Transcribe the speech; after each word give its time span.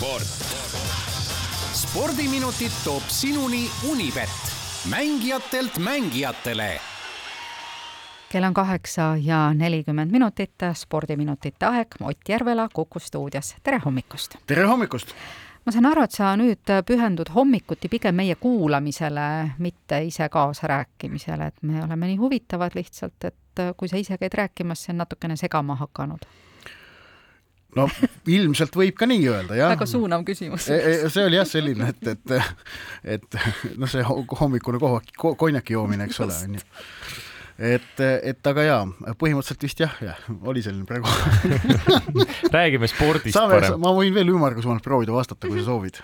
sport. 0.00 0.22
spordiminutid 1.72 2.72
toob 2.84 3.02
sinuni 3.08 3.70
Unibet, 3.90 4.28
mängijatelt 4.90 5.78
mängijatele. 5.78 6.80
Kell 8.28 8.44
on 8.44 8.54
kaheksa 8.54 9.16
ja 9.20 9.54
nelikümmend 9.54 10.10
minutit, 10.10 10.54
spordiminutite 10.74 11.66
aeg, 11.66 11.86
Ott 12.00 12.28
Järvela 12.28 12.68
Kuku 12.72 12.98
stuudios, 12.98 13.54
tere 13.62 13.80
hommikust! 13.84 14.36
tere 14.46 14.64
hommikust! 14.64 15.12
ma 15.66 15.72
saan 15.72 15.86
aru, 15.86 16.08
et 16.08 16.16
sa 16.16 16.32
nüüd 16.36 16.76
pühendud 16.86 17.28
hommikuti 17.34 17.88
pigem 17.88 18.14
meie 18.16 18.34
kuulamisele, 18.40 19.50
mitte 19.58 20.00
ise 20.04 20.28
kaasarääkimisele, 20.28 21.46
et 21.46 21.62
me 21.62 21.84
oleme 21.84 22.06
nii 22.06 22.16
huvitavad 22.16 22.72
lihtsalt, 22.74 23.24
et 23.24 23.66
kui 23.76 23.88
sa 23.88 24.00
ise 24.00 24.16
käid 24.16 24.32
rääkimas, 24.32 24.86
see 24.86 24.96
on 24.96 25.04
natukene 25.04 25.36
segama 25.36 25.76
hakanud 25.76 26.24
no 27.78 27.86
ilmselt 28.30 28.76
võib 28.76 28.98
ka 28.98 29.08
nii 29.10 29.24
öelda, 29.30 29.56
jah. 29.58 29.72
väga 29.74 29.88
suunav 29.88 30.24
küsimus. 30.28 30.68
see 30.68 31.24
oli 31.24 31.40
jah 31.40 31.48
selline, 31.48 31.92
et, 31.94 32.12
et, 32.14 32.36
et 33.18 33.40
noh, 33.76 33.90
see 33.90 34.04
hommikune 34.04 34.80
kohvak, 34.82 35.12
konjaki 35.40 35.76
joomine, 35.78 36.08
eks 36.10 36.22
ole, 36.24 36.38
onju 36.48 36.64
et, 37.60 38.00
et 38.00 38.48
aga 38.50 38.64
jaa, 38.64 38.84
põhimõtteliselt 39.20 39.64
vist 39.66 39.82
jah, 39.82 39.96
jah, 40.02 40.20
oli 40.48 40.62
selline 40.64 40.86
praegu 40.88 41.08
räägime 42.56 42.88
spordist 42.88 43.36
Saame, 43.36 43.58
parem. 43.58 43.80
ma 43.82 43.92
võin 43.96 44.14
veel 44.16 44.32
ümmargusemalt 44.32 44.84
proovida 44.84 45.12
vastata, 45.12 45.48
kui 45.48 45.60
sa 45.60 45.68
soovid. 45.68 46.00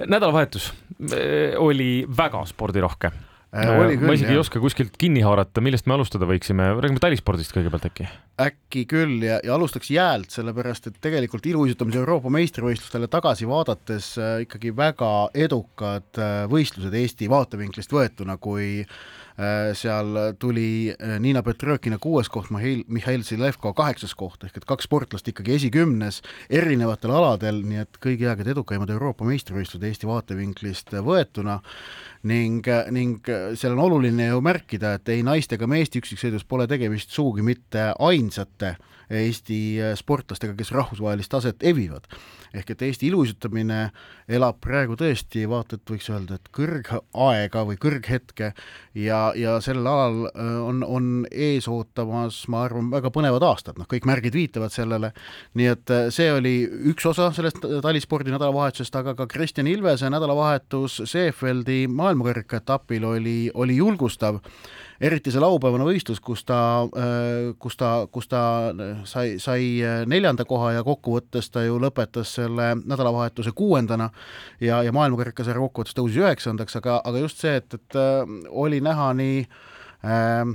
nädalavahetus 0.00 0.70
eh, 1.12 1.58
oli 1.60 2.06
väga 2.08 2.46
spordirohke 2.48 3.12
oli 3.50 3.96
küll, 3.98 4.06
ma 4.06 4.14
isegi 4.14 4.28
jah. 4.28 4.36
ei 4.36 4.40
oska 4.40 4.60
kuskilt 4.62 4.94
kinni 5.00 5.24
haarata, 5.26 5.62
millest 5.64 5.88
me 5.90 5.96
alustada 5.96 6.28
võiksime, 6.30 6.68
räägime 6.78 7.02
talispordist 7.02 7.54
kõigepealt 7.54 7.88
äkki? 7.88 8.06
äkki 8.40 8.84
küll 8.88 9.24
ja, 9.26 9.40
ja 9.44 9.56
alustaks 9.56 9.90
jäält, 9.90 10.30
sellepärast 10.32 10.86
et 10.88 11.00
tegelikult 11.02 11.46
iluuisutamise 11.50 11.98
Euroopa 12.00 12.30
meistrivõistlustele 12.32 13.10
tagasi 13.10 13.48
vaadates 13.50 14.12
äh, 14.22 14.36
ikkagi 14.46 14.70
väga 14.76 15.10
edukad 15.34 16.20
äh, 16.22 16.44
võistlused 16.50 16.94
Eesti 16.94 17.28
vaatevinklist 17.30 17.92
võetuna, 17.92 18.38
kui 18.40 18.84
äh, 18.84 19.72
seal 19.76 20.14
tuli 20.40 20.92
äh, 20.94 21.16
Niina 21.20 21.42
Petrõkina 21.44 21.98
kuues 22.00 22.30
koht, 22.32 22.52
Mihhail, 22.54 22.84
Mihhail 22.88 23.26
Zilevko 23.26 23.74
kaheksas 23.76 24.14
koht, 24.14 24.46
ehk 24.46 24.62
et 24.62 24.68
kaks 24.68 24.86
sportlast 24.88 25.28
ikkagi 25.32 25.58
esikümnes 25.58 26.22
erinevatel 26.48 27.12
aladel, 27.18 27.60
nii 27.66 27.82
et 27.82 28.00
kõigi 28.00 28.30
aegade 28.30 28.54
edukaimad 28.54 28.94
Euroopa 28.94 29.26
meistrivõistlused 29.28 29.90
Eesti 29.90 30.08
vaatevinklist 30.08 30.94
võetuna 31.04 31.58
ning, 32.28 32.66
ning 32.92 33.30
seal 33.54 33.76
on 33.76 33.84
oluline 33.86 34.30
ju 34.30 34.40
märkida, 34.44 34.94
et 34.98 35.08
ei 35.08 35.24
naiste 35.26 35.56
ega 35.56 35.68
meeste 35.70 36.02
üksiksõidus 36.02 36.44
pole 36.48 36.66
tegemist 36.70 37.14
sugugi 37.14 37.44
mitte 37.46 37.90
ainsate 37.98 38.76
Eesti 39.10 39.80
sportlastega, 39.98 40.54
kes 40.54 40.70
rahvusvahelist 40.70 41.32
taset 41.32 41.64
evivad. 41.66 42.06
ehk 42.54 42.70
et 42.70 42.82
Eesti 42.82 43.06
iluuisutamine 43.06 43.92
elab 44.26 44.56
praegu 44.58 44.96
tõesti 44.98 45.44
vaata 45.46 45.76
et 45.78 45.90
võiks 45.90 46.08
öelda, 46.10 46.34
et 46.34 46.48
kõrgaega 46.54 47.62
või 47.68 47.76
kõrghetke 47.78 48.48
ja, 48.98 49.20
ja 49.38 49.52
sellel 49.62 49.86
alal 49.86 50.16
äh, 50.30 50.56
on, 50.58 50.82
on 50.82 51.10
ees 51.30 51.68
ootamas, 51.70 52.40
ma 52.50 52.64
arvan, 52.66 52.88
väga 52.90 53.12
põnevad 53.14 53.46
aastad, 53.46 53.78
noh, 53.78 53.86
kõik 53.90 54.08
märgid 54.10 54.34
viitavad 54.34 54.74
sellele, 54.74 55.12
nii 55.58 55.68
et 55.70 55.94
äh, 55.94 56.08
see 56.14 56.26
oli 56.34 56.54
üks 56.90 57.06
osa 57.10 57.30
sellest 57.36 57.62
talispordi 57.86 58.34
nädalavahetusest, 58.34 58.98
aga 58.98 59.14
ka 59.18 59.28
Kristjan 59.30 59.70
Ilvese 59.70 60.10
nädalavahetus 60.10 61.00
Seefeldi 61.10 61.84
maailmakarika 62.10 62.56
etapil 62.56 63.04
oli, 63.04 63.50
oli 63.54 63.76
julgustav. 63.76 64.38
Eriti 65.00 65.32
see 65.32 65.40
laupäevane 65.40 65.84
võistlus, 65.86 66.18
kus 66.20 66.42
ta, 66.44 66.58
kus 67.58 67.78
ta, 67.80 67.90
kus 68.12 68.28
ta 68.28 68.42
sai, 69.08 69.38
sai 69.40 69.80
neljanda 70.10 70.44
koha 70.44 70.74
ja 70.74 70.84
kokkuvõttes 70.84 71.48
ta 71.54 71.62
ju 71.64 71.78
lõpetas 71.80 72.34
selle 72.36 72.74
nädalavahetuse 72.82 73.54
kuuendana 73.56 74.10
ja, 74.60 74.82
ja 74.84 74.92
maailmakarikasarja 74.92 75.62
kokkuvõttes 75.62 75.96
tõusis 75.96 76.20
üheksandaks, 76.20 76.76
aga, 76.82 76.98
aga 77.04 77.24
just 77.24 77.40
see, 77.40 77.56
et, 77.62 77.78
et 77.78 77.98
oli 78.50 78.82
näha 78.84 79.08
nii 79.16 79.40
äh, 80.04 80.52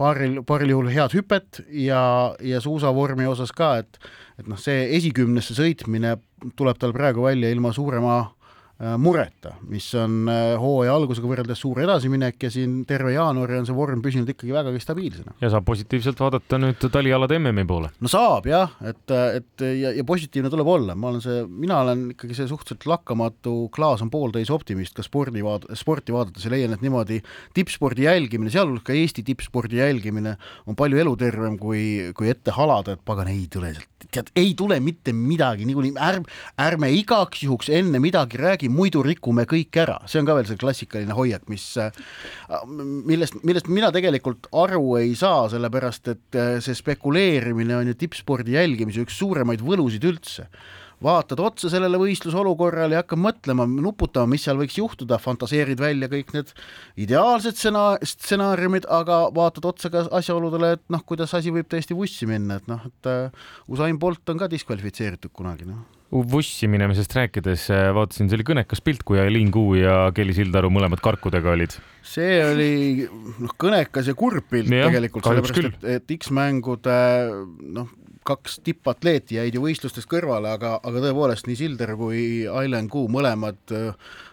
paaril, 0.00 0.40
paaril 0.48 0.76
juhul 0.78 0.90
head 0.94 1.20
hüpet 1.20 1.60
ja, 1.68 2.02
ja 2.40 2.64
suusavormi 2.64 3.28
osas 3.28 3.52
ka, 3.52 3.74
et 3.84 4.00
et 4.40 4.48
noh, 4.48 4.56
see 4.56 4.86
esikümnesse 4.96 5.52
sõitmine 5.52 6.16
tuleb 6.56 6.80
tal 6.80 6.96
praegu 6.96 7.26
välja 7.26 7.50
ilma 7.52 7.74
suurema 7.76 8.14
äh, 8.22 8.39
mureta, 8.80 9.54
mis 9.68 9.86
on 9.98 10.28
äh, 10.30 10.54
hooaja 10.60 10.94
algusega 10.96 11.28
võrreldes 11.28 11.60
suur 11.60 11.82
edasiminek 11.84 12.46
ja 12.46 12.50
siin 12.52 12.78
terve 12.88 13.12
jaanuari 13.12 13.58
on 13.60 13.66
see 13.68 13.76
vorm 13.76 14.00
püsinud 14.00 14.30
ikkagi 14.32 14.54
vägagi 14.54 14.80
stabiilsena. 14.80 15.34
ja 15.42 15.50
saab 15.52 15.66
positiivselt 15.68 16.20
vaadata 16.20 16.60
nüüd 16.60 16.86
talialade 16.92 17.36
MM-i 17.36 17.66
poole. 17.68 17.90
no 18.00 18.10
saab 18.10 18.48
jah, 18.48 18.72
et, 18.80 19.04
et 19.36 19.66
ja, 19.82 19.92
ja 19.98 20.06
positiivne 20.08 20.52
tuleb 20.52 20.72
olla, 20.72 20.96
ma 20.96 21.10
olen 21.12 21.24
see, 21.24 21.42
mina 21.44 21.82
olen 21.84 22.06
ikkagi 22.14 22.38
see 22.38 22.48
suhteliselt 22.48 22.88
lakkamatu 22.88 23.54
klaas 23.74 24.00
on 24.04 24.12
pooltäis 24.12 24.52
optimist 24.54 24.96
ka 24.96 25.04
spordi 25.04 25.44
vaad-, 25.44 25.68
sporti 25.76 26.16
vaadates 26.16 26.48
ja 26.48 26.54
leian, 26.54 26.72
et 26.72 26.84
niimoodi 26.84 27.20
tippspordi 27.56 28.08
jälgimine, 28.08 28.52
sealhulgas 28.54 28.88
ka 28.88 28.96
Eesti 28.96 29.26
tippspordi 29.28 29.82
jälgimine 29.82 30.38
on 30.64 30.78
palju 30.78 31.04
elutervem 31.04 31.60
kui, 31.60 32.14
kui 32.16 32.32
ette 32.32 32.56
halada, 32.56 32.96
et 32.96 33.04
pagan, 33.04 33.28
ei 33.28 33.44
tule 33.52 33.74
sealt, 33.76 33.89
tead, 34.08 34.30
ei 34.38 34.52
tule 34.58 34.78
mitte 34.84 35.12
midagi, 35.16 35.66
niikuinii 35.68 35.94
ärme, 36.00 36.38
ärme 36.60 36.90
igaks 36.96 37.44
juhuks 37.44 37.70
enne 37.74 38.00
midagi 38.02 38.40
räägi, 38.40 38.70
muidu 38.72 39.02
rikume 39.06 39.46
kõik 39.50 39.80
ära, 39.82 39.98
see 40.10 40.22
on 40.22 40.28
ka 40.28 40.36
veel 40.38 40.48
see 40.48 40.60
klassikaline 40.60 41.16
hoiak, 41.16 41.46
mis, 41.52 41.66
millest, 42.80 43.40
millest 43.44 43.70
mina 43.72 43.92
tegelikult 43.94 44.50
aru 44.64 44.96
ei 45.00 45.14
saa, 45.18 45.48
sellepärast 45.52 46.12
et 46.14 46.42
see 46.64 46.76
spekuleerimine 46.78 47.76
on 47.78 47.92
ju 47.92 47.98
tippspordi 48.04 48.56
jälgimise 48.56 49.04
üks 49.04 49.18
suuremaid 49.20 49.64
võlusid 49.64 50.06
üldse 50.08 50.48
vaatad 51.04 51.40
otsa 51.44 51.70
sellele 51.72 52.00
võistluse 52.00 52.38
olukorrale 52.40 52.96
ja 52.96 53.04
hakkad 53.04 53.20
mõtlema, 53.20 53.66
nuputama, 53.70 54.30
mis 54.34 54.44
seal 54.46 54.58
võiks 54.60 54.76
juhtuda, 54.78 55.20
fantaseerid 55.22 55.80
välja 55.80 56.10
kõik 56.12 56.34
need 56.36 56.52
ideaalsed 57.00 57.56
stsenaar-, 57.56 58.02
stsenaariumid, 58.06 58.88
aga 58.90 59.22
vaatad 59.36 59.70
otsa 59.72 59.92
ka 59.92 60.06
asjaoludele, 60.20 60.74
et 60.76 60.84
noh, 60.92 61.04
kuidas 61.06 61.32
asi 61.36 61.54
võib 61.54 61.70
täiesti 61.70 61.96
vussi 61.96 62.28
minna, 62.30 62.60
et 62.60 62.68
noh, 62.70 62.84
et 62.86 63.10
uh, 63.10 63.48
Usain 63.72 63.98
Bolt 64.00 64.28
on 64.32 64.40
ka 64.40 64.50
diskvalifitseeritud 64.52 65.32
kunagi, 65.36 65.68
noh 65.70 65.88
vussi 66.10 66.66
minemisest 66.66 67.12
rääkides 67.14 67.68
vaatasin, 67.94 68.26
see 68.26 68.38
oli 68.40 68.46
kõnekas 68.48 68.82
pilt, 68.82 69.04
kui 69.06 69.20
Aliin 69.22 69.52
Kuu 69.54 69.76
ja 69.78 70.08
Kelly 70.14 70.34
Sildaru 70.34 70.66
mõlemad 70.74 70.98
karkudega 71.04 71.52
olid. 71.52 71.76
see 72.02 72.40
oli 72.42 73.06
noh, 73.06 73.52
kõnekas 73.54 74.10
ja 74.10 74.16
kurb 74.18 74.48
pilt 74.50 74.72
ja, 74.74 74.88
tegelikult, 74.90 75.28
sellepärast 75.28 75.68
et, 75.70 75.86
et 76.00 76.14
X-mängude 76.18 76.98
noh, 77.76 77.92
kaks 78.26 78.60
tippatleeti 78.64 79.38
jäid 79.38 79.54
ju 79.56 79.62
võistlustest 79.64 80.08
kõrvale, 80.10 80.52
aga, 80.56 80.76
aga 80.84 81.04
tõepoolest 81.06 81.48
nii 81.48 81.58
Silder 81.58 81.94
kui 81.98 82.24
Ailen 82.48 82.88
Kuu 82.92 83.08
mõlemad 83.12 83.72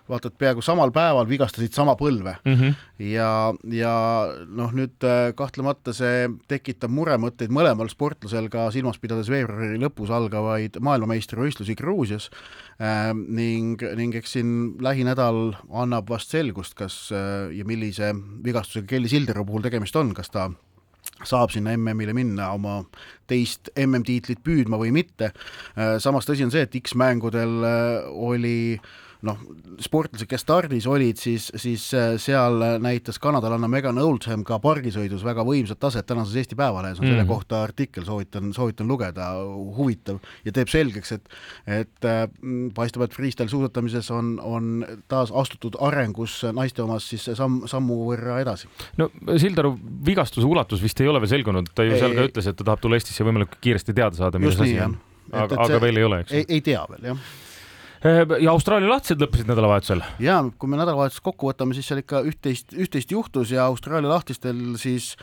vaata 0.08 0.32
et 0.32 0.38
peaaegu 0.40 0.64
samal 0.64 0.92
päeval 0.96 1.28
vigastasid 1.30 1.76
sama 1.76 1.96
põlve 2.00 2.38
mm. 2.46 2.54
-hmm. 2.54 2.76
ja, 3.12 3.54
ja 3.72 3.94
noh, 4.48 4.72
nüüd 4.76 5.04
kahtlemata 5.36 5.94
see 5.96 6.28
tekitab 6.48 6.92
muremõtteid 6.96 7.52
mõlemal 7.54 7.92
sportlasel 7.92 8.50
ka 8.54 8.70
silmas 8.72 9.00
pidades 9.04 9.30
veebruari 9.32 9.80
lõpus 9.82 10.12
algavaid 10.14 10.80
maailmameistrivõistlusi 10.80 11.76
Gruusias 11.76 12.30
äh, 12.80 13.12
ning, 13.14 13.84
ning 13.96 14.16
eks 14.16 14.38
siin 14.38 14.78
lähinädal 14.84 15.58
annab 15.70 16.10
vast 16.10 16.32
selgust, 16.32 16.76
kas 16.76 17.10
äh, 17.12 17.52
ja 17.56 17.66
millise 17.66 18.14
vigastusega 18.44 18.88
Kelly 18.88 19.12
Silderu 19.12 19.46
puhul 19.46 19.68
tegemist 19.68 19.96
on, 19.96 20.14
kas 20.14 20.32
ta 20.32 20.50
saab 21.28 21.54
sinna 21.54 21.76
MM-ile 21.78 22.16
minna 22.18 22.52
oma 22.56 22.80
teist 23.28 23.72
MM-tiitlit 23.76 24.40
püüdma 24.46 24.80
või 24.80 24.94
mitte. 24.96 25.34
samas 26.00 26.28
tõsi 26.28 26.46
on 26.46 26.54
see, 26.54 26.64
et 26.64 26.80
X-mängudel 26.80 27.60
oli 28.14 28.80
noh, 29.26 29.40
sportlased, 29.82 30.28
kes 30.30 30.44
stardis 30.44 30.88
olid, 30.90 31.18
siis, 31.22 31.48
siis 31.58 31.84
seal 32.22 32.62
näitas 32.84 33.20
kanadalanna 33.22 33.70
Megan 33.72 33.98
Oldham 34.02 34.44
ka 34.48 34.60
pargisõidus 34.62 35.26
väga 35.26 35.46
võimsat 35.48 35.80
taset, 35.82 36.06
tänases 36.08 36.36
Eesti 36.38 36.58
Päevalehes 36.60 37.02
on 37.02 37.08
mm. 37.08 37.16
selle 37.16 37.26
kohta 37.30 37.62
artikkel, 37.66 38.06
soovitan, 38.08 38.52
soovitan 38.56 38.90
lugeda, 38.90 39.32
huvitav 39.78 40.20
ja 40.46 40.54
teeb 40.56 40.72
selgeks, 40.72 41.16
et 41.18 41.34
et 41.68 42.08
äh, 42.08 42.26
paistab, 42.76 43.08
et 43.08 43.16
freestyle 43.16 43.50
suusatamises 43.52 44.12
on, 44.14 44.36
on 44.44 44.86
taas 45.12 45.34
astutud 45.34 45.78
arengus 45.84 46.40
naiste 46.56 46.84
omas 46.86 47.10
siis 47.10 47.28
samm, 47.38 47.64
sammu 47.70 48.00
võrra 48.12 48.40
edasi. 48.44 48.70
no 49.02 49.10
Sildaru 49.38 49.76
vigastuse 50.06 50.48
ulatus 50.48 50.84
vist 50.84 51.02
ei 51.02 51.10
ole 51.10 51.22
veel 51.24 51.34
selgunud, 51.38 51.74
ta 51.76 51.86
ju 51.88 51.96
ei, 51.96 52.02
seal 52.02 52.16
ka 52.18 52.30
ütles, 52.30 52.50
et 52.50 52.60
ta 52.60 52.70
tahab 52.72 52.84
tulla 52.84 53.00
Eestisse 53.00 53.26
võimalikult 53.28 53.60
kiiresti 53.64 53.98
teada 53.98 54.18
saada, 54.18 54.42
milles 54.42 54.62
asi 54.62 54.80
on. 54.84 54.98
aga, 55.32 55.62
aga 55.66 55.84
veel 55.84 56.02
ei 56.02 56.08
ole, 56.08 56.24
eks? 56.26 56.38
ei, 56.38 56.48
ei 56.58 56.66
tea 56.66 56.86
veel, 56.94 57.12
jah 57.14 57.28
ja 58.04 58.52
Austraalia 58.52 58.90
lahtised 58.92 59.22
lõppesid 59.22 59.50
nädalavahetusel. 59.50 60.04
ja 60.24 60.40
kui 60.58 60.70
me 60.70 60.80
nädalavahetust 60.80 61.24
kokku 61.26 61.52
võtame, 61.52 61.78
siis 61.78 61.88
seal 61.90 62.04
ikka 62.04 62.22
üht-teist, 62.28 62.76
üht-teist 62.76 63.12
juhtus 63.12 63.54
ja 63.54 63.66
Austraalia 63.66 64.12
lahtistel 64.12 64.76
siis 64.82 65.16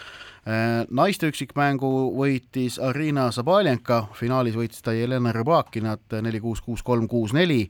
naiste 0.45 1.31
üksikmängu 1.33 1.89
võitis 2.19 2.77
Arina 2.83 3.31
Zabaljenka, 3.33 4.11
finaalis 4.13 4.59
võitis 4.59 4.83
ta 4.85 4.93
Jelena 4.93 5.33
Rõbakinat 5.33 6.19
neli, 6.21 6.41
kuus, 6.41 6.61
kuus, 6.61 6.83
kolm, 6.85 7.07
kuus, 7.09 7.33
neli 7.33 7.63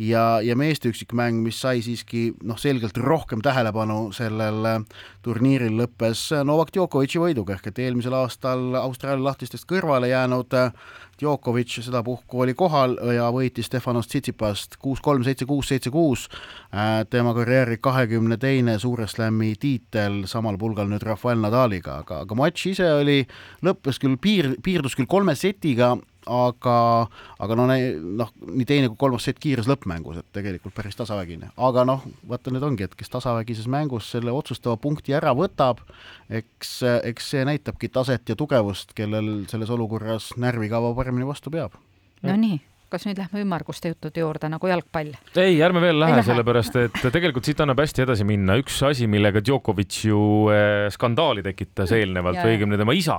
ja, 0.00 0.40
ja 0.40 0.56
meeste 0.56 0.88
üksikmäng, 0.88 1.42
mis 1.44 1.60
sai 1.60 1.82
siiski 1.84 2.30
noh, 2.42 2.56
selgelt 2.58 2.96
rohkem 2.96 3.44
tähelepanu 3.44 4.08
sellel 4.16 4.86
turniiril, 5.24 5.76
lõppes 5.82 6.30
Novak 6.48 6.72
Djokovic'i 6.72 7.20
võiduga, 7.20 7.58
ehk 7.58 7.68
et 7.68 7.82
eelmisel 7.84 8.16
aastal 8.16 8.72
Austraalia 8.80 9.28
lahtistest 9.28 9.68
kõrvale 9.68 10.08
jäänud 10.08 10.56
Djokovic 11.20 11.78
sedapuhku 11.80 12.40
oli 12.42 12.54
kohal 12.58 12.96
ja 13.14 13.28
võitis 13.32 13.68
Stefanos 13.68 14.08
Tsitsipast 14.10 14.76
kuus-kolm, 14.82 15.22
seitse-kuus, 15.22 15.68
seitse-kuus. 15.70 16.28
tema 17.10 17.34
karjääri 17.34 17.78
kahekümne 17.80 18.36
teine 18.36 18.78
Suure 18.78 19.06
Slami 19.06 19.54
tiitel 19.60 20.24
samal 20.26 20.58
pulgal 20.58 20.90
nüüd 20.90 21.02
Rafael 21.06 21.38
Nadaliga, 21.38 22.00
aga, 22.02 22.13
aga 22.22 22.38
matš 22.38 22.66
ise 22.72 22.88
oli, 23.00 23.22
lõppes 23.64 24.00
küll 24.02 24.18
piir, 24.20 24.54
piirdus 24.64 24.96
küll 24.98 25.08
kolme 25.10 25.34
setiga, 25.38 25.94
aga, 26.30 26.76
aga 27.42 27.56
no 27.58 27.66
noh, 27.68 28.32
nii 28.48 28.66
teine 28.68 28.90
kui 28.90 28.98
kolmas 29.00 29.26
sett 29.28 29.40
kiires 29.42 29.68
lõppmängus, 29.70 30.20
et 30.22 30.28
tegelikult 30.36 30.76
päris 30.76 30.96
tasavägine, 30.98 31.50
aga 31.68 31.86
noh, 31.88 32.04
vaata 32.28 32.52
nüüd 32.54 32.66
ongi, 32.66 32.88
et 32.88 32.98
kes 32.98 33.12
tasavägises 33.12 33.68
mängus 33.70 34.10
selle 34.14 34.34
otsustava 34.34 34.78
punkti 34.80 35.16
ära 35.16 35.34
võtab, 35.36 35.82
eks, 36.32 36.76
eks 37.10 37.32
see 37.34 37.48
näitabki 37.48 37.92
taset 37.92 38.32
ja 38.32 38.38
tugevust, 38.38 38.96
kellel 38.96 39.48
selles 39.50 39.72
olukorras 39.74 40.32
närvikava 40.40 40.94
paremini 40.96 41.28
vastu 41.28 41.52
peab. 41.54 41.76
Nonii 42.24 42.62
kas 42.94 43.06
nüüd 43.08 43.18
lähme 43.18 43.42
ümmarguste 43.42 43.92
juttude 43.92 44.22
juurde 44.22 44.50
nagu 44.52 44.70
jalgpall? 44.70 45.12
ei, 45.40 45.58
ärme 45.66 45.82
veel 45.82 45.98
lähe, 46.00 46.22
sellepärast 46.26 46.78
et 46.84 47.00
tegelikult 47.04 47.46
siit 47.48 47.62
annab 47.64 47.82
hästi 47.82 48.04
edasi 48.06 48.26
minna. 48.28 48.58
üks 48.60 48.80
asi, 48.86 49.08
millega 49.10 49.42
Djokovic 49.44 50.00
ju 50.08 50.20
eh, 50.54 50.88
skandaali 50.94 51.44
tekitas 51.46 51.94
eelnevalt 51.96 52.40
või 52.42 52.56
õigemini 52.56 52.80
tema 52.80 52.96
isa, 52.96 53.18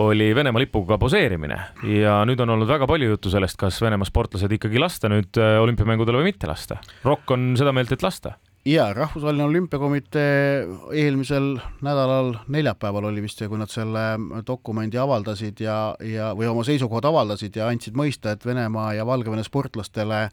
oli 0.00 0.30
Venemaa 0.36 0.62
lipuga 0.62 0.98
poseerimine 1.00 1.58
ja 1.96 2.20
nüüd 2.28 2.40
on 2.44 2.54
olnud 2.56 2.70
väga 2.70 2.88
palju 2.90 3.14
juttu 3.14 3.32
sellest, 3.32 3.58
kas 3.60 3.80
Venemaa 3.82 4.08
sportlased 4.08 4.58
ikkagi 4.58 4.82
lasta 4.82 5.10
nüüd 5.12 5.40
eh, 5.40 5.56
olümpiamängudele 5.64 6.22
või 6.22 6.30
mitte 6.32 6.50
lasta. 6.50 6.80
Rokk 7.06 7.34
on 7.36 7.52
seda 7.58 7.74
meelt, 7.76 7.92
et 7.94 8.06
lasta 8.06 8.36
jaa, 8.64 8.92
Rahvusvaheline 8.92 9.44
Olümpiakomitee 9.44 10.66
eelmisel 10.92 11.54
nädalal, 11.80 12.34
neljapäeval 12.48 13.08
oli 13.08 13.22
vist 13.24 13.40
see, 13.40 13.48
kui 13.48 13.60
nad 13.60 13.72
selle 13.72 14.02
dokumendi 14.46 15.00
avaldasid 15.00 15.62
ja, 15.64 15.94
ja, 16.04 16.32
või 16.36 16.50
oma 16.50 16.64
seisukohad 16.68 17.08
avaldasid 17.08 17.56
ja 17.56 17.70
andsid 17.72 17.96
mõista, 17.96 18.34
et 18.34 18.44
Venemaa 18.46 18.92
ja 18.98 19.06
Valgevene 19.08 19.44
sportlastele 19.46 20.26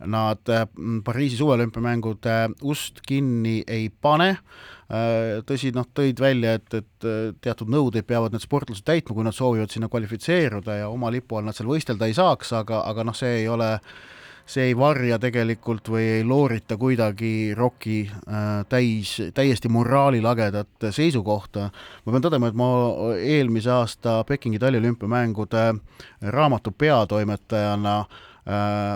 nad 0.00 0.52
mm, 0.52 1.00
Pariisi 1.04 1.36
suveolümpiamängude 1.40 2.36
ust 2.68 3.00
kinni 3.06 3.60
ei 3.68 3.90
pane. 3.90 4.30
Äh, 4.90 5.40
tõsi, 5.46 5.72
noh, 5.76 5.88
tõid 5.94 6.20
välja, 6.20 6.56
et, 6.58 6.72
et 6.74 7.10
teatud 7.40 7.68
nõudeid 7.72 8.08
peavad 8.08 8.34
need 8.34 8.44
sportlased 8.44 8.84
täitma, 8.84 9.16
kui 9.16 9.24
nad 9.24 9.36
soovivad 9.36 9.72
sinna 9.72 9.88
kvalifitseeruda 9.92 10.80
ja 10.82 10.88
oma 10.92 11.12
lipu 11.12 11.38
all 11.38 11.48
nad 11.48 11.56
seal 11.56 11.68
võistelda 11.70 12.08
ei 12.08 12.16
saaks, 12.16 12.52
aga, 12.60 12.82
aga 12.90 13.06
noh, 13.08 13.16
see 13.16 13.42
ei 13.42 13.48
ole 13.48 13.76
see 14.50 14.70
ei 14.70 14.76
varja 14.76 15.18
tegelikult 15.22 15.90
või 15.92 16.06
ei 16.16 16.24
loorita 16.26 16.76
kuidagi 16.80 17.52
ROK-i 17.56 17.98
äh, 18.10 18.48
täis, 18.70 19.16
täiesti 19.34 19.70
moraalilagedat 19.70 20.90
seisukohta. 20.90 21.68
ma 22.04 22.14
pean 22.14 22.24
tõdema, 22.24 22.50
et 22.50 22.58
ma 22.58 22.70
eelmise 23.18 23.70
aasta 23.70 24.20
Pekingi 24.26 24.58
taliolümpiamängude 24.58 25.62
raamatu 26.34 26.72
peatoimetajana 26.72 27.94
äh, 28.00 28.10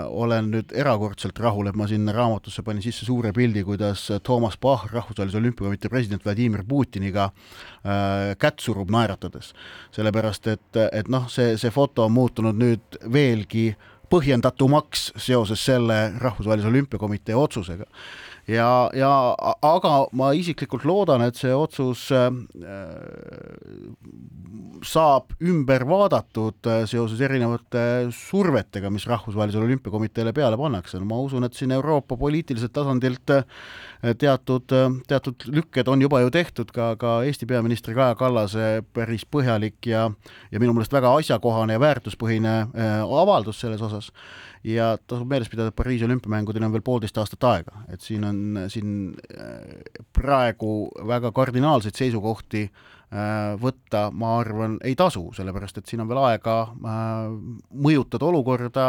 olen 0.08 0.50
nüüd 0.56 0.74
erakordselt 0.74 1.38
rahul, 1.38 1.70
et 1.70 1.78
ma 1.78 1.86
sinna 1.86 2.12
raamatusse 2.16 2.66
panin 2.66 2.82
sisse 2.82 3.06
suure 3.06 3.32
pildi, 3.32 3.62
kuidas 3.64 4.08
Toomas 4.26 4.58
Bach, 4.58 4.90
Rahvusvahelise 4.92 5.38
Olümpiakomitee 5.38 5.90
president 5.90 6.26
Vladimir 6.26 6.66
Putiniga 6.68 7.30
äh, 7.30 8.34
kätt 8.38 8.58
surub 8.58 8.90
naeratades. 8.90 9.54
sellepärast, 9.94 10.46
et, 10.46 10.84
et 10.92 11.08
noh, 11.08 11.30
see, 11.30 11.54
see 11.62 11.70
foto 11.70 12.08
on 12.08 12.16
muutunud 12.18 12.58
nüüd 12.58 13.04
veelgi 13.12 13.68
äh, 13.70 13.90
põhjendatumaks 14.14 15.08
seoses 15.18 15.64
selle 15.66 15.98
Rahvusvahelise 16.22 16.68
Olümpiakomitee 16.70 17.34
otsusega. 17.34 17.88
Ja, 18.48 18.90
ja 18.96 19.10
aga 19.64 19.92
ma 20.16 20.30
isiklikult 20.36 20.84
loodan, 20.88 21.24
et 21.24 21.38
see 21.38 21.52
otsus 21.54 22.06
äh, 22.14 22.28
saab 24.84 25.32
ümber 25.44 25.86
vaadatud 25.88 26.68
äh, 26.68 26.82
seoses 26.90 27.22
erinevate 27.24 28.10
survetega, 28.14 28.90
mis 28.92 29.06
Rahvusvahelisele 29.08 29.64
Olümpiakomiteele 29.68 30.34
peale 30.36 30.58
pannakse. 30.60 31.00
no 31.00 31.08
ma 31.08 31.20
usun, 31.24 31.48
et 31.48 31.56
siin 31.56 31.72
Euroopa 31.72 32.18
poliitiliselt 32.20 32.74
tasandilt 32.76 33.34
äh, 33.34 33.44
teatud, 34.20 34.68
teatud 35.08 35.48
lükked 35.48 35.88
on 35.88 36.02
juba 36.04 36.20
ju 36.20 36.32
tehtud, 36.34 36.72
ka, 36.74 36.94
ka 37.00 37.16
Eesti 37.24 37.48
peaministri 37.48 37.96
Kaja 37.96 38.14
Kallase 38.18 38.82
päris 38.92 39.24
põhjalik 39.24 39.88
ja 39.88 40.10
ja 40.52 40.60
minu 40.60 40.74
meelest 40.76 40.92
väga 40.92 41.14
asjakohane 41.16 41.78
ja 41.78 41.80
väärtuspõhine 41.80 42.54
avaldus 43.04 43.62
selles 43.64 43.80
osas 43.82 44.10
ja 44.64 44.94
tasub 45.06 45.28
meeles 45.28 45.50
pidada, 45.52 45.70
et 45.70 45.76
Pariisi 45.76 46.06
olümpiamängudeni 46.06 46.66
on 46.66 46.72
veel 46.74 46.84
poolteist 46.84 47.18
aastat 47.20 47.44
aega, 47.50 47.84
et 47.92 48.04
siin 48.04 48.24
on 48.24 48.64
siin 48.72 49.14
äh, 49.36 50.02
praegu 50.16 50.88
väga 51.08 51.32
kardinaalseid 51.36 51.96
seisukohti 51.98 52.64
äh, 52.64 53.54
võtta, 53.60 54.06
ma 54.12 54.38
arvan, 54.40 54.78
ei 54.84 54.96
tasu, 54.98 55.26
sellepärast 55.36 55.80
et 55.80 55.90
siin 55.90 56.04
on 56.04 56.10
veel 56.10 56.22
aega 56.24 56.56
äh, 56.72 57.28
mõjutada 57.86 58.30
olukorda 58.30 58.88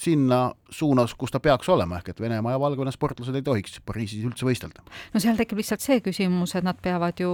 sinna 0.00 0.40
suunas, 0.72 1.12
kus 1.18 1.32
ta 1.34 1.40
peaks 1.44 1.68
olema, 1.68 1.98
ehk 2.00 2.12
et 2.14 2.20
Venemaa 2.22 2.54
ja 2.54 2.60
Valgevene 2.60 2.92
sportlased 2.94 3.36
ei 3.36 3.44
tohiks 3.44 3.80
Pariisis 3.86 4.24
üldse 4.24 4.46
võistelda. 4.48 4.84
no 5.14 5.22
seal 5.22 5.38
tekib 5.38 5.60
lihtsalt 5.60 5.84
see 5.84 6.00
küsimus, 6.04 6.54
et 6.56 6.66
nad 6.66 6.78
peavad 6.80 7.20
ju, 7.20 7.32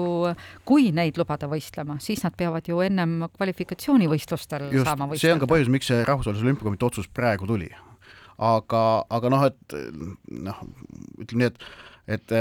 kui 0.66 0.90
neid 0.96 1.18
lubada 1.20 1.48
võistlema, 1.50 2.00
siis 2.02 2.24
nad 2.26 2.34
peavad 2.38 2.66
ju 2.66 2.80
ennem 2.84 3.28
kvalifikatsioonivõistlustel 3.36 4.70
Just, 4.70 4.88
saama 4.88 5.10
võistelda. 5.10 5.22
see 5.22 5.36
on 5.36 5.42
ka 5.44 5.50
põhjus, 5.54 5.72
miks 5.72 5.92
see 5.92 6.02
Rahvusvahelise 6.06 6.48
Olümpiakomitee 6.48 6.90
otsus 6.90 7.10
praegu 7.12 7.46
tuli 7.46 7.70
aga, 8.38 8.82
aga 9.10 9.32
noh, 9.32 9.46
et 9.48 9.76
noh, 10.48 10.64
ütleme 11.22 11.46
nii, 11.46 11.52
et, 11.52 11.62
et, 12.18 12.36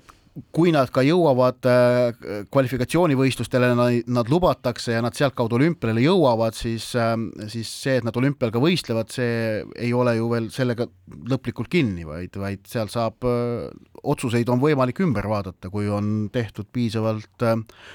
et 0.00 0.14
kui 0.54 0.72
nad 0.74 0.90
ka 0.90 1.02
jõuavad 1.06 1.66
äh, 1.70 2.16
kvalifikatsioonivõistlustele, 2.50 3.70
nad 4.10 4.30
lubatakse 4.32 4.96
ja 4.96 5.02
nad 5.04 5.14
sealtkaudu 5.14 5.60
olümpiale 5.60 6.02
jõuavad, 6.02 6.56
siis, 6.58 6.88
äh, 6.98 7.14
siis 7.52 7.70
see, 7.70 8.00
et 8.00 8.06
nad 8.06 8.16
olümpial 8.18 8.50
ka 8.54 8.62
võistlevad, 8.62 9.12
see 9.14 9.62
ei 9.78 9.92
ole 9.94 10.16
ju 10.18 10.28
veel 10.32 10.50
sellega 10.54 10.88
lõplikult 11.30 11.70
kinni, 11.70 12.06
vaid, 12.08 12.34
vaid 12.40 12.66
seal 12.70 12.90
saab, 12.90 13.22
äh, 13.30 13.68
otsuseid 14.02 14.50
on 14.50 14.62
võimalik 14.62 15.04
ümber 15.06 15.30
vaadata, 15.30 15.70
kui 15.70 15.86
on 15.88 16.28
tehtud 16.34 16.66
piisavalt, 16.74 17.46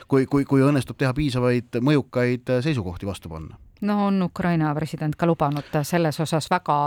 kui, 0.08 0.24
kui, 0.32 0.48
kui 0.48 0.64
õnnestub 0.64 0.98
teha 1.00 1.12
piisavaid 1.18 1.82
mõjukaid 1.84 2.60
seisukohti 2.64 3.10
vastu 3.10 3.32
panna 3.32 3.60
no 3.82 4.08
on 4.08 4.24
Ukraina 4.24 4.74
president 4.76 5.16
ka 5.16 5.28
lubanud 5.30 5.68
selles 5.88 6.20
osas 6.20 6.50
väga 6.52 6.78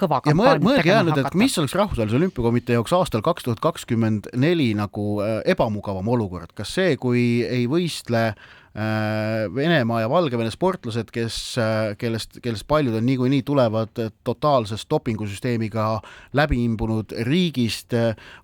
kõva 0.00 0.20
kampaaniat 0.24 0.64
mõelge 0.64 0.96
nüüd, 1.04 1.20
et 1.20 1.36
mis 1.38 1.56
oleks 1.60 1.74
Rahvusvahelise 1.76 2.16
Olümpiakomitee 2.20 2.78
jaoks 2.78 2.94
aastal 2.96 3.24
kaks 3.24 3.46
tuhat 3.46 3.60
kakskümmend 3.64 4.30
neli 4.40 4.70
nagu 4.78 5.20
äh, 5.24 5.40
ebamugavam 5.52 6.08
olukord, 6.08 6.54
kas 6.56 6.72
see, 6.78 6.96
kui 7.00 7.24
ei 7.44 7.66
võistle 7.70 8.24
äh, 8.30 9.46
Venemaa 9.54 10.04
ja 10.04 10.10
Valgevene 10.12 10.52
sportlased, 10.54 11.12
kes, 11.12 11.38
äh, 11.60 11.92
kellest, 12.00 12.40
kellest 12.42 12.68
paljud 12.70 12.96
on 12.96 13.06
niikuinii 13.08 13.44
tulevad 13.46 14.04
totaalsest 14.24 14.88
dopingusüsteemiga 14.90 15.92
läbi 16.40 16.64
imbunud 16.64 17.16
riigist 17.28 17.96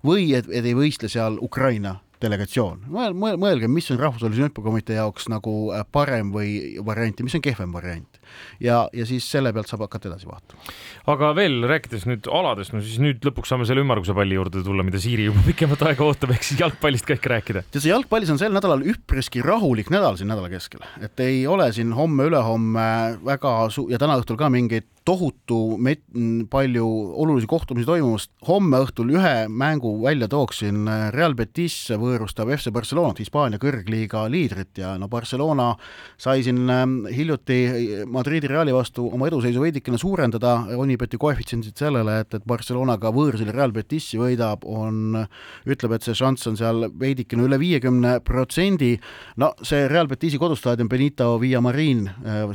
või 0.05 0.33
et, 0.37 0.49
et 0.51 0.65
ei 0.65 0.77
võistle 0.77 1.09
seal 1.09 1.41
Ukraina 1.41 1.97
delegatsioon, 2.23 2.87
mõelge, 3.17 3.69
mis 3.69 3.89
on 3.93 3.99
Rahvusvahelise 4.01 4.47
Olümpiakomitee 4.47 4.97
jaoks 4.97 5.27
nagu 5.31 5.55
äh, 5.75 5.83
parem 5.91 6.31
või 6.33 6.77
variant 6.85 7.19
ja 7.19 7.27
mis 7.27 7.37
on 7.37 7.43
kehvem 7.45 7.75
variant. 7.75 8.16
Ja, 8.63 8.85
ja 8.93 9.07
siis 9.09 9.27
selle 9.31 9.53
pealt 9.55 9.69
saab 9.71 9.85
hakata 9.85 10.11
edasi 10.11 10.29
vaatama. 10.29 10.75
aga 11.13 11.31
veel 11.37 11.59
rääkides 11.69 12.07
nüüd 12.09 12.29
aladest, 12.31 12.73
no 12.75 12.81
siis 12.83 12.99
nüüd 13.03 13.23
lõpuks 13.27 13.53
saame 13.53 13.67
selle 13.69 13.83
ümmarguse 13.85 14.15
palli 14.17 14.37
juurde 14.37 14.63
tulla, 14.65 14.85
mida 14.87 15.01
Siiri 15.01 15.29
juba 15.29 15.43
pikemat 15.49 15.85
aega 15.91 16.07
ootab, 16.07 16.33
ehk 16.35 16.47
siis 16.47 16.61
jalgpallist 16.61 17.07
ka 17.07 17.17
ikka 17.17 17.33
rääkida. 17.35 17.65
tead, 17.71 17.81
see 17.83 17.93
jalgpallis 17.93 18.33
on 18.33 18.41
sel 18.41 18.53
nädalal 18.55 18.85
üpriski 18.93 19.43
rahulik 19.45 19.91
nädal 19.93 20.19
siin 20.19 20.31
nädala 20.31 20.51
keskel, 20.53 20.83
et 21.01 21.19
ei 21.23 21.45
ole 21.47 21.71
siin 21.75 21.93
homme-ülehomme 21.97 22.87
väga 23.25 23.57
su- 23.73 23.89
ja 23.91 23.99
täna 24.01 24.19
õhtul 24.21 24.39
ka 24.39 24.51
mingeid 24.53 24.87
tohutu 25.07 25.77
met-, 25.79 26.03
palju 26.51 26.87
olulisi 27.15 27.47
kohtumisi 27.47 27.87
toimumas. 27.87 28.27
homme 28.47 28.81
õhtul 28.83 29.13
ühe 29.15 29.47
mängu 29.47 29.93
välja 30.03 30.27
tooksin, 30.27 30.83
Real 31.15 31.35
Betis 31.35 31.75
võõrustab 31.95 32.51
FC 32.57 32.73
Barcelonat, 32.75 33.21
Hispaania 33.23 33.59
kõrgliiga 33.61 34.25
liidrit 34.31 34.77
ja 34.81 34.97
no 34.99 35.07
Barcelona 35.07 35.73
sai 36.17 36.43
siin 36.43 36.67
ähm, 36.69 36.99
hiljuti 37.07 37.59
Madridi 38.17 38.49
Reali 38.49 38.73
vastu 38.73 39.03
oma 39.13 39.27
eduseisu 39.29 39.61
veidikene 39.61 39.99
suurendada, 40.01 40.55
Onibeti 40.81 41.19
koefitsiendid 41.21 41.77
sellele, 41.77 42.15
et, 42.23 42.33
et 42.33 42.45
Barcelonaga 42.49 43.11
võõrsil 43.13 43.51
Real 43.53 43.73
Betissi 43.75 44.17
võidab, 44.17 44.63
on, 44.65 45.19
ütleb, 45.69 45.93
et 45.93 46.07
see 46.07 46.15
šanss 46.17 46.49
on 46.49 46.57
seal 46.57 46.87
veidikene 46.97 47.45
üle 47.45 47.59
viiekümne 47.61 48.15
protsendi. 48.25 48.95
no 49.37 49.51
see 49.61 49.85
Real 49.91 50.09
Betissi 50.09 50.39
kodustaadion 50.41 50.89
Benito 50.89 51.35
Villamarin, 51.41 52.07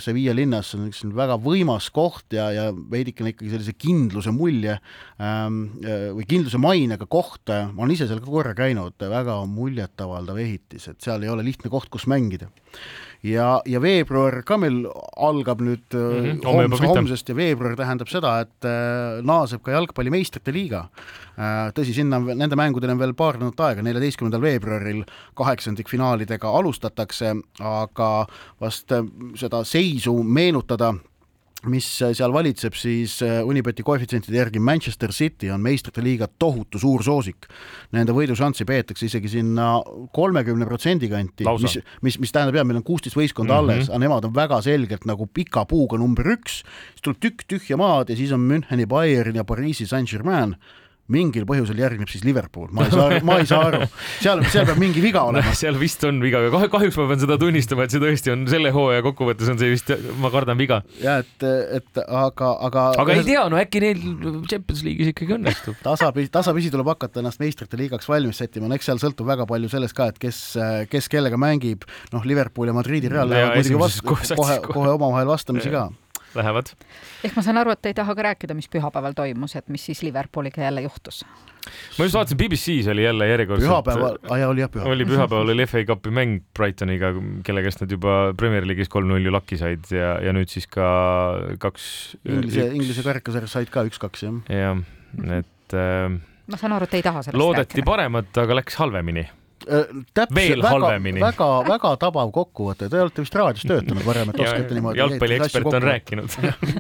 Sevilla 0.03 0.35
linnas, 0.35 0.73
on 0.75 0.89
üks 0.89 1.05
väga 1.15 1.39
võimas 1.43 1.93
koht 1.95 2.35
ja, 2.35 2.49
ja 2.51 2.67
veidikene 2.73 3.37
ikkagi 3.37 3.53
sellise 3.55 3.77
kindluse 3.79 4.35
mulje 4.35 4.75
ähm, 5.23 5.63
või 6.17 6.27
kindluse 6.27 6.59
mainega 6.59 7.07
koht, 7.07 7.53
ma 7.53 7.85
olen 7.85 7.95
ise 7.95 8.11
seal 8.11 8.25
ka 8.25 8.31
korra 8.33 8.57
käinud, 8.59 8.99
väga 8.99 9.39
muljetavaldav 9.47 10.43
ehitis, 10.43 10.91
et 10.91 11.01
seal 11.07 11.23
ei 11.23 11.31
ole 11.31 11.47
lihtne 11.47 11.71
koht, 11.71 11.93
kus 11.93 12.09
mängida. 12.11 12.51
Ja, 13.27 13.47
ja 13.67 13.81
veebruar 13.83 14.41
ka 14.47 14.59
meil 14.61 14.83
algab 15.17 15.63
nüüd 15.63 15.95
mm 15.95 16.43
-hmm, 16.43 16.47
homs, 16.47 16.81
homsest 16.81 17.29
ja 17.29 17.37
veebruar 17.37 17.77
tähendab 17.79 18.11
seda, 18.11 18.41
et 18.41 18.67
äh, 18.67 19.23
naaseb 19.23 19.63
ka 19.63 19.73
jalgpalli 19.73 20.11
meistrite 20.11 20.53
liiga 20.53 20.89
äh,. 21.39 21.71
tõsi, 21.75 21.95
sinna, 21.95 22.19
nende 22.19 22.57
mängudeni 22.57 22.93
on 22.93 22.99
veel 22.99 23.15
paar 23.15 23.39
nädalat 23.39 23.61
aega, 23.61 23.83
neljateistkümnendal 23.83 24.43
veebruaril 24.43 25.05
kaheksandikfinaalidega 25.35 26.49
alustatakse, 26.49 27.35
aga 27.61 28.27
vast 28.61 28.93
äh, 28.93 29.07
seda 29.35 29.65
seisu 29.65 30.23
meenutada 30.23 30.95
mis 31.71 31.87
seal 32.01 32.33
valitseb, 32.35 32.75
siis 32.79 33.19
äh, 33.23 33.41
Unibeti 33.47 33.85
koefitsientide 33.87 34.39
järgi 34.39 34.63
Manchester 34.63 35.13
City 35.15 35.51
on 35.55 35.63
meistrite 35.63 36.03
liiga 36.03 36.27
tohutu 36.27 36.81
suur 36.83 37.05
soosik. 37.07 37.47
Nende 37.95 38.15
võidušanssi 38.17 38.67
peetakse 38.69 39.07
isegi 39.07 39.31
sinna 39.31 39.69
kolmekümne 40.15 40.67
protsendi 40.67 41.11
kanti, 41.13 41.47
mis, 41.63 41.79
mis, 42.03 42.19
mis 42.23 42.35
tähendab 42.35 42.59
jah, 42.59 42.67
meil 42.67 42.81
on 42.81 42.87
kuusteist 42.87 43.19
võistkonda 43.19 43.55
mm 43.55 43.59
-hmm. 43.59 43.75
alles, 43.77 43.91
aga 43.91 44.03
nemad 44.03 44.29
on 44.29 44.35
väga 44.35 44.63
selgelt 44.63 45.07
nagu 45.07 45.27
pika 45.27 45.65
puuga 45.69 45.99
number 45.99 46.27
üks, 46.35 46.63
siis 46.93 47.07
tuleb 47.07 47.23
tükk 47.23 47.47
tühja 47.47 47.79
maad 47.79 48.11
ja 48.11 48.17
siis 48.17 48.33
on 48.33 48.41
Müncheni 48.41 48.87
Bayern 48.87 49.37
ja 49.37 49.45
Pariisi 49.45 49.87
Saint-Germain 49.87 50.57
mingil 51.11 51.45
põhjusel 51.49 51.81
järgneb 51.83 52.11
siis 52.11 52.23
Liverpool, 52.23 52.69
ma 52.75 52.87
ei 52.87 52.93
saa 52.93 53.07
aru, 53.09 53.19
ma 53.27 53.39
ei 53.43 53.47
saa 53.49 53.65
aru, 53.69 53.87
seal, 54.23 54.43
seal 54.53 54.67
peab 54.69 54.79
mingi 54.81 55.03
viga 55.03 55.25
olema 55.29 55.51
no,. 55.51 55.57
seal 55.59 55.79
vist 55.81 56.05
on 56.07 56.21
viga, 56.23 56.45
aga 56.47 56.69
kahjuks 56.71 56.99
ma 57.01 57.07
pean 57.11 57.23
seda 57.25 57.39
tunnistama, 57.43 57.87
et 57.87 57.95
see 57.95 58.03
tõesti 58.03 58.33
on 58.35 58.45
selle 58.51 58.71
hooaja 58.75 59.03
kokkuvõttes 59.09 59.51
on 59.51 59.59
see 59.61 59.73
vist, 59.75 59.91
ma 60.23 60.31
kardan 60.35 60.61
viga. 60.61 60.83
ja 61.03 61.19
et, 61.25 61.47
et 61.79 62.03
aga, 62.05 62.53
aga. 62.69 62.85
aga 63.03 63.17
ei 63.17 63.27
tea, 63.27 63.43
no 63.51 63.59
äkki 63.59 63.83
neil 63.83 64.05
Champions 64.51 64.85
League'is 64.87 65.11
ikkagi 65.13 65.37
õnnestub. 65.39 65.81
tasapisi, 65.83 66.31
tasapisi 66.39 66.71
tuleb 66.75 66.93
hakata 66.95 67.23
ennast 67.25 67.43
meistrite 67.43 67.81
liigaks 67.81 68.09
valmis 68.11 68.39
sättima, 68.39 68.71
no 68.71 68.79
eks 68.79 68.93
seal 68.93 69.03
sõltub 69.03 69.27
väga 69.33 69.49
palju 69.51 69.73
sellest 69.73 69.99
ka, 69.99 70.13
et 70.15 70.23
kes, 70.23 70.41
kes 70.93 71.11
kellega 71.13 71.41
mängib, 71.41 71.89
noh, 72.15 72.23
Liverpool 72.29 72.71
ja 72.71 72.79
Madridi 72.79 73.11
Real 73.11 73.31
lähevad 73.33 73.59
muidugi 73.59 73.83
vastu, 73.83 74.07
kohe, 74.39 74.63
kohe 74.71 74.95
omavahel 74.95 75.35
vastamisi 75.35 75.75
ka 75.75 75.89
lähevad. 76.39 76.73
ehk 77.25 77.37
ma 77.37 77.45
saan 77.45 77.61
aru, 77.63 77.75
et 77.75 77.83
te 77.83 77.93
ei 77.93 77.97
taha 77.99 78.15
ka 78.15 78.27
rääkida, 78.29 78.57
mis 78.59 78.69
pühapäeval 78.73 79.17
toimus, 79.19 79.57
et 79.57 79.69
mis 79.73 79.85
siis 79.91 80.03
Liverpooliga 80.07 80.63
jälle 80.65 80.85
juhtus? 80.87 81.23
ma 81.99 82.07
just 82.07 82.17
vaatasin, 82.17 82.39
BBC-s 82.39 82.89
oli 82.93 83.05
jälle 83.05 83.29
järjekordselt. 83.29 83.71
pühapäeval, 83.71 84.19
aa 84.31 84.39
jaa, 84.39 84.49
oli 84.51 84.65
jah 84.65 84.71
pühapäeval. 84.71 84.97
oli 84.97 85.05
pühapäeval 85.11 85.55
oli 85.55 85.67
FA 85.67 85.85
Cupi 85.93 86.11
mäng 86.11 86.41
Brightoniga, 86.59 87.13
kelle 87.45 87.63
käest 87.63 87.85
nad 87.85 87.95
juba 87.95 88.17
Premier 88.37 88.67
League'is 88.67 88.91
kolm-null 88.93 89.29
ju 89.29 89.35
lakki 89.35 89.59
said 89.61 89.87
ja, 89.95 90.17
ja 90.23 90.35
nüüd 90.35 90.51
siis 90.53 90.67
ka 90.71 90.89
kaks. 91.63 91.87
Inglise, 92.25 92.67
Inglise 92.73 93.07
karikasarjas 93.07 93.59
said 93.59 93.71
ka 93.73 93.87
üks-kaks 93.89 94.27
jah. 94.27 94.43
jah, 94.49 94.83
et 95.39 95.79
äh, 95.79 96.19
ma 96.51 96.59
saan 96.59 96.75
aru, 96.79 96.91
et 96.91 96.99
ei 96.99 97.07
taha 97.07 97.23
sellest 97.23 97.41
loodeti 97.41 97.79
rääkida. 97.79 97.89
paremat, 97.89 98.35
aga 98.43 98.59
läks 98.59 98.81
halvemini 98.81 99.29
Äh, 99.69 99.85
täpselt, 100.15 100.63
väga, 100.63 100.99
väga, 101.21 101.49
väga 101.69 101.91
tabav 102.01 102.31
kokkuvõte, 102.35 102.89
te 102.91 102.99
olete 102.99 103.23
vist 103.23 103.37
raadios 103.37 103.67
töötanud 103.69 104.05
varem, 104.07 104.33
et 104.33 104.41
oskate 104.43 104.77
niimoodi 104.77 105.01
jalgpalliekspert 105.01 105.69
on 105.79 105.85
rääkinud. 105.87 106.37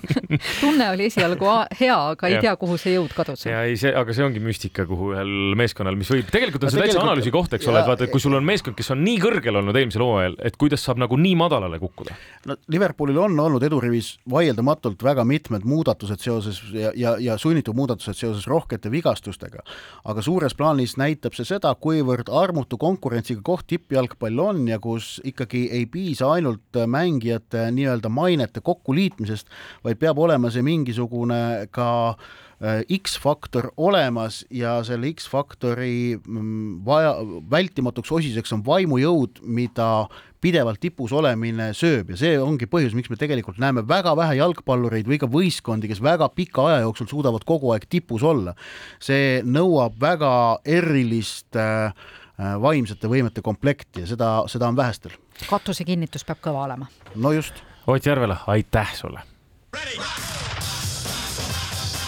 tunne 0.62 0.88
oli 0.90 1.06
esialgu 1.10 1.48
hea, 1.78 1.96
aga 2.14 2.30
ei 2.30 2.38
tea, 2.42 2.54
kuhu 2.58 2.78
see 2.80 2.96
jõud 2.96 3.14
kadus. 3.14 3.44
ja 3.46 3.62
ei, 3.68 3.76
see, 3.80 3.92
aga 3.94 4.16
see 4.16 4.26
ongi 4.26 4.42
müstika, 4.42 4.86
kuhu 4.88 5.12
ühel 5.14 5.54
meeskonnal, 5.58 5.96
mis 5.98 6.10
võib, 6.10 6.26
tegelikult 6.32 6.66
on 6.66 6.74
see 6.74 6.82
täitsa 6.82 7.02
analüüsi 7.04 7.32
koht, 7.34 7.54
eks 7.58 7.68
ole, 7.70 7.82
et 7.82 7.90
vaata, 7.90 8.08
et 8.08 8.14
kui 8.14 8.22
sul 8.24 8.36
on 8.38 8.46
meeskond, 8.46 8.76
kes 8.78 8.92
on 8.94 9.02
nii 9.04 9.20
kõrgel 9.22 9.60
olnud 9.62 9.78
eelmisel 9.78 10.04
hooajal, 10.06 10.36
et 10.42 10.58
kuidas 10.60 10.82
saab 10.86 11.00
nagu 11.02 11.18
nii 11.20 11.36
madalale 11.38 11.80
kukkuda? 11.82 12.18
no 12.50 12.58
Liverpoolil 12.72 13.22
on 13.22 13.38
olnud 13.46 13.62
edurivis 13.62 14.14
vaieldamatult 14.30 15.02
väga 15.04 15.24
mitmed 15.28 15.66
muudatused 15.68 16.22
seoses 16.22 16.62
ja, 16.74 16.90
ja, 16.98 17.14
ja 17.20 17.38
sunnitud 17.38 17.76
muudatused 17.78 18.18
seoses 18.18 18.48
rohkete 18.50 18.90
vigastustega, 18.90 19.62
aga 20.08 20.24
suures 20.24 20.56
plaanis 20.58 20.96
näitab 21.00 21.36
see 21.38 21.46
seda, 21.46 21.74
kuivõrd 21.78 22.32
armutu 22.32 22.71
tohutu 22.72 22.78
konkurentsiga 22.80 23.42
koht 23.44 23.66
tippjalgpall 23.68 24.38
on 24.40 24.68
ja 24.68 24.78
kus 24.80 25.20
ikkagi 25.24 25.68
ei 25.72 25.86
piisa 25.86 26.30
ainult 26.32 26.76
mängijate 26.86 27.70
nii-öelda 27.72 28.08
mainete 28.08 28.60
kokkuliitmisest, 28.60 29.46
vaid 29.84 29.98
peab 30.00 30.18
olema 30.18 30.50
see 30.50 30.62
mingisugune 30.62 31.68
ka 31.70 32.16
äh, 32.62 32.82
X-faktor 32.98 33.72
olemas 33.76 34.44
ja 34.50 34.82
selle 34.84 35.12
X-faktori 35.12 36.16
mm, 36.16 36.84
vaja, 36.84 37.16
vältimatuks 37.50 38.12
osiseks 38.12 38.52
on 38.52 38.64
vaimujõud, 38.64 39.42
mida 39.44 40.08
pidevalt 40.42 40.80
tipus 40.82 41.12
olemine 41.14 41.70
sööb 41.76 42.14
ja 42.14 42.18
see 42.18 42.38
ongi 42.40 42.66
põhjus, 42.66 42.96
miks 42.96 43.12
me 43.12 43.18
tegelikult 43.20 43.60
näeme 43.62 43.84
väga 43.86 44.16
vähe 44.18 44.40
jalgpallureid 44.40 45.06
või 45.06 45.20
ka 45.22 45.28
võistkondi, 45.30 45.90
kes 45.90 46.02
väga 46.02 46.32
pika 46.34 46.66
aja 46.70 46.80
jooksul 46.86 47.10
suudavad 47.10 47.44
kogu 47.46 47.74
aeg 47.74 47.86
tipus 47.90 48.24
olla. 48.26 48.56
see 48.98 49.42
nõuab 49.44 50.00
väga 50.00 50.32
erilist 50.64 51.54
äh, 51.58 51.92
vaimsete 52.38 53.08
võimete 53.08 53.42
komplekti 53.42 54.00
ja 54.00 54.06
seda, 54.06 54.30
seda 54.46 54.68
on 54.68 54.76
vähestel. 54.76 55.12
katuse 55.50 55.84
kinnitus 55.84 56.24
peab 56.24 56.40
kõva 56.40 56.64
olema. 56.64 56.86
no 57.14 57.32
just. 57.32 57.62
Ott 57.86 58.06
Järvela, 58.06 58.36
aitäh 58.46 58.94
sulle. 58.94 59.20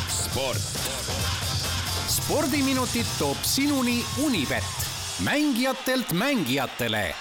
sport. 0.09 0.62
spordiminutid 2.09 3.07
toob 3.19 3.43
sinuni 3.43 4.04
Unibet, 4.25 4.64
mängijatelt 5.25 6.12
mängijatele 6.12 7.14